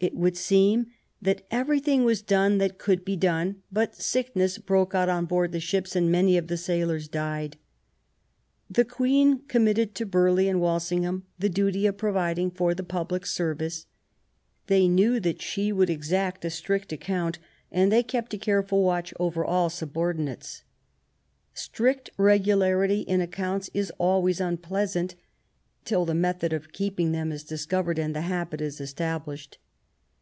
It 0.00 0.14
would 0.14 0.36
seem 0.36 0.92
that 1.20 1.44
everything 1.50 2.04
was 2.04 2.22
done 2.22 2.58
that 2.58 2.78
could 2.78 3.04
be 3.04 3.16
done; 3.16 3.64
but 3.72 3.96
sickness 3.96 4.56
broke 4.58 4.94
out 4.94 5.08
on 5.08 5.24
board 5.26 5.50
the 5.50 5.58
ships, 5.58 5.96
and 5.96 6.08
many 6.08 6.36
of 6.36 6.46
THE 6.46 6.50
CRISIS. 6.54 6.66
237 7.08 7.18
the 7.18 7.26
sailors 7.26 7.26
died. 7.26 7.56
The 8.70 8.84
Queen 8.84 9.38
committed 9.48 9.96
to 9.96 10.06
Burghley 10.06 10.46
and 10.48 10.60
Walsingham 10.60 11.24
the 11.36 11.48
duty 11.48 11.84
of 11.86 11.96
providing 11.96 12.52
for 12.52 12.74
the 12.76 12.84
public 12.84 13.26
service. 13.26 13.86
They 14.68 14.86
knew 14.86 15.18
that 15.18 15.42
she 15.42 15.72
would 15.72 15.90
exact 15.90 16.44
a 16.44 16.50
strict 16.50 16.92
account, 16.92 17.40
and 17.72 17.90
they 17.90 18.04
kept 18.04 18.32
a 18.32 18.38
careful 18.38 18.84
watch 18.84 19.12
over 19.18 19.44
all 19.44 19.68
subordinates. 19.68 20.62
Strict 21.54 22.10
regularity 22.16 23.00
in 23.00 23.20
accounts 23.20 23.68
is 23.74 23.90
always 23.98 24.40
unpleasant, 24.40 25.16
till 25.84 26.04
the 26.04 26.14
method 26.14 26.52
of 26.52 26.70
keeping 26.72 27.10
them 27.10 27.32
is 27.32 27.42
dis 27.42 27.66
covered 27.66 27.98
and 27.98 28.14
the 28.14 28.20
habit 28.20 28.60
is 28.60 28.80
established. 28.80 29.58